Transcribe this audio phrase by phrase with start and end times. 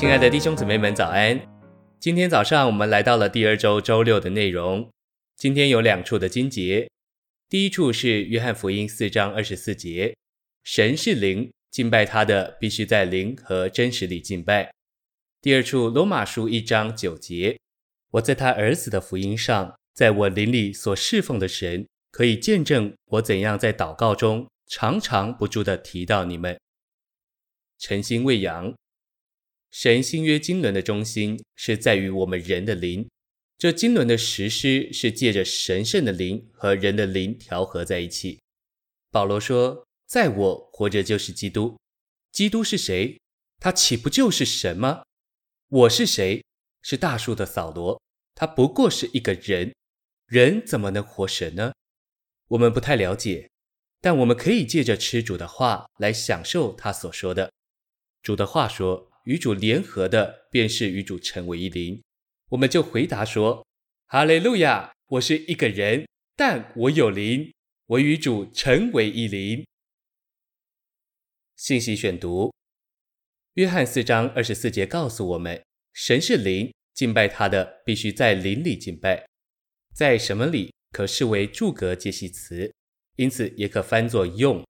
[0.00, 1.38] 亲爱的弟兄姊妹们，早安！
[1.98, 4.90] 今天早上我们来到了第二周周六的内容。
[5.36, 6.90] 今天有两处的金节，
[7.50, 10.16] 第一处是约翰福音四章二十四节
[10.64, 14.72] ：“神是灵，敬拜他的必须在灵和真实里敬拜。”
[15.42, 17.58] 第二处罗马书一章九节
[18.12, 26.58] ：“我在他儿子的福音上，在我灵里所侍奉的神，可以见证我怎样在祷告中常常不住地提到你们。”
[27.78, 28.74] 晨星喂养。
[29.70, 33.08] 神新约经纶的中心是在于我们人的灵，
[33.56, 38.40] 这经纶的实施是借着神圣的灵和人的灵调和在一起。
[39.12, 41.78] 保罗说：“在我活着就是基督。”
[42.32, 43.20] 基督是谁？
[43.60, 45.04] 他岂不就是神吗？
[45.68, 46.42] 我是谁？
[46.82, 48.00] 是大树的扫罗，
[48.34, 49.72] 他不过是一个人。
[50.26, 51.72] 人怎么能活神呢？
[52.48, 53.48] 我们不太了解，
[54.00, 57.52] 但我们可以借着吃主的话来享受他所说的。
[58.20, 59.09] 主的话说。
[59.24, 62.02] 与主联合的，便是与主成为一灵。
[62.48, 63.66] 我们就回答说
[64.08, 64.92] ：“哈利路亚！
[65.06, 67.52] 我是一个人，但我有灵，
[67.86, 69.64] 我与主成为一灵。”
[71.56, 72.52] 信息选读：
[73.54, 79.26] 约翰四章二十四节告诉我们，神是灵，敬拜他的必须在灵里敬拜。
[79.94, 82.72] 在什么里，可视为助格介系词，
[83.16, 84.64] 因此也可翻作用。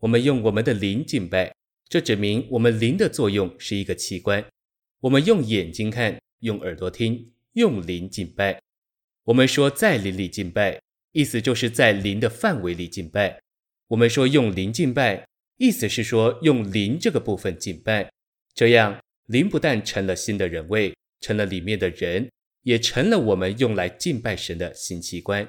[0.00, 1.55] 我们用我们的灵敬拜。
[1.88, 4.44] 这指明我们灵的作用是一个器官。
[5.00, 8.60] 我们用眼睛看，用耳朵听，用灵敬拜。
[9.24, 10.80] 我们说在灵里敬拜，
[11.12, 13.40] 意思就是在灵的范围里敬拜。
[13.88, 15.24] 我们说用灵敬拜，
[15.58, 18.10] 意思是说用灵这个部分敬拜。
[18.54, 22.28] 这样，灵不但成了新的人位，成了里面的人，
[22.62, 25.46] 也成了我们用来敬拜神的新器官。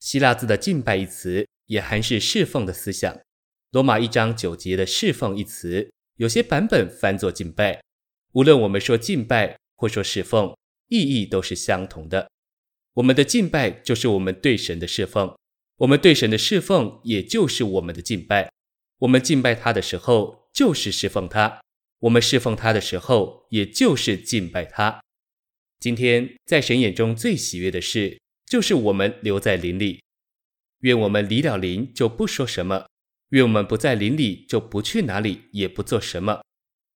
[0.00, 3.20] 希腊字的敬拜一词，也含是侍奉的思想。
[3.74, 7.82] 罗马一章九节的“侍奉”一词，有些版本翻作“敬拜”。
[8.34, 10.56] 无论我们说敬拜或说侍奉，
[10.86, 12.30] 意义都是相同的。
[12.92, 15.36] 我们的敬拜就是我们对神的侍奉，
[15.78, 18.48] 我们对神的侍奉也就是我们的敬拜。
[18.98, 21.58] 我们敬拜他的时候，就是侍奉他；
[21.98, 25.02] 我们侍奉他的时候，也就是敬拜他。
[25.80, 30.00] 今天在神眼中最喜悦的事，就是我们留在林里。
[30.82, 32.86] 愿我们离了林，就不说什么。
[33.30, 36.42] 愿我们不在林里，就不去哪里，也不做什么。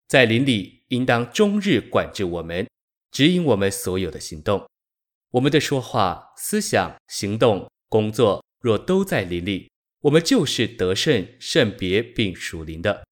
[0.07, 2.67] 在林里，应当终日管制我们，
[3.11, 4.67] 指引我们所有的行动。
[5.31, 9.69] 我们的说话、思想、行动、工作，若都在林里，
[10.01, 13.03] 我们就是得胜、圣别并属灵的。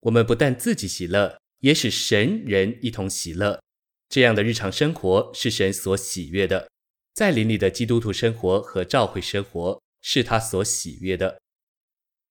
[0.00, 3.60] 我们不但自己喜乐，也使神人一同喜乐。
[4.08, 6.68] 这样的日常生活是神所喜悦的。
[7.12, 11.40] 在林里的基督徒生活和教会生活，是他所喜悦的。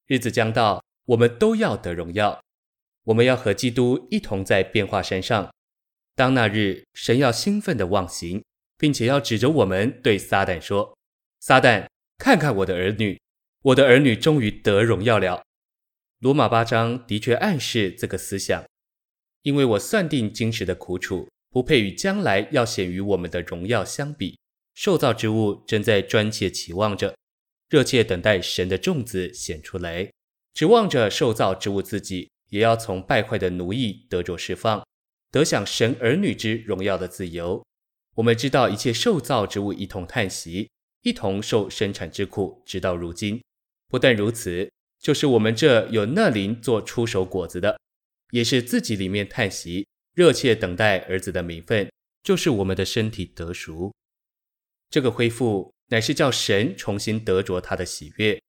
[0.09, 2.41] 日子将到，我们都要得荣耀。
[3.03, 5.53] 我们要和基督一同在变化山上。
[6.15, 8.43] 当那日，神要兴奋的忘形，
[8.75, 10.97] 并且要指着我们对撒旦说
[11.39, 11.85] ：“撒旦，
[12.17, 13.21] 看看我的儿女，
[13.61, 15.43] 我的儿女终于得荣耀了。”
[16.17, 18.65] 罗马八章的确暗示这个思想，
[19.43, 24.39] 因为我算定今时的苦楚，不配与将来要显于我们的荣耀相比。
[24.73, 27.15] 受造之物正在专切期望着。
[27.69, 30.11] 热切等待神的众子显出来，
[30.55, 34.83] 指望着受造之物自己也要从败坏的奴役得着释放，
[35.29, 37.63] 得享神儿女之荣耀的自由。
[38.15, 40.71] 我们知道一切受造之物一同叹息，
[41.03, 43.39] 一同受生产之苦，直到如今。
[43.87, 47.79] 不但如此，就是我们这有那灵做出手果子的，
[48.31, 51.91] 也是自己里面叹息，热切等待儿子的名分，
[52.23, 53.93] 就是我们的身体得赎。
[54.89, 55.71] 这个恢复。
[55.89, 58.39] 乃是叫神重新得着他的喜悦。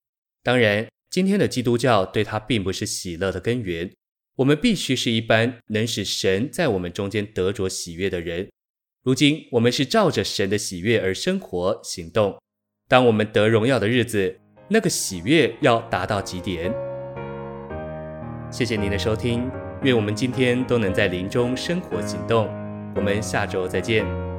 [0.42, 3.90] 当然，今天的基督教对他并不是喜乐的根源。
[4.36, 8.48] 我们必须是一般能使神在我们中间得着喜悦的人。
[9.02, 12.38] 如今，我们是照着神的喜悦而生活行动。
[12.88, 16.72] 当我们得荣耀的日子，那个喜悦要达到极点。
[18.50, 19.50] 谢谢您的收听，
[19.82, 22.48] 愿我们今天都能在灵中生活行动。
[22.96, 24.29] 我们下周再见。